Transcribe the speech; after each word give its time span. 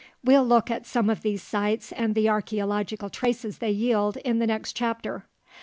We'll 0.23 0.43
look 0.43 0.71
at 0.71 0.87
some 0.87 1.11
of 1.11 1.21
these 1.21 1.43
sites 1.43 1.91
and 1.91 2.15
the 2.15 2.27
archeological 2.27 3.11
traces 3.11 3.59
they 3.59 3.69
yield 3.69 4.17
in 4.17 4.39
the 4.39 4.47
next 4.47 4.73
chapter. 4.73 5.27